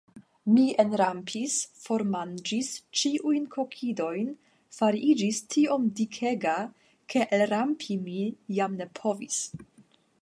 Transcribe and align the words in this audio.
Mi 0.51 0.61
enrampis, 0.83 1.57
formanĝis 1.81 2.71
ĉiujn 3.01 3.45
kokidojn, 3.57 4.33
fariĝis 4.79 5.43
tiom 5.57 5.87
dikega, 6.01 6.57
ke 7.15 7.29
elrampi 7.41 7.99
mi 8.09 8.19
jam 8.61 8.81
ne 8.83 8.91
povis. 9.03 9.41